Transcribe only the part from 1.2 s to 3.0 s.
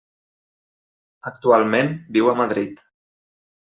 Actualment viu a Madrid.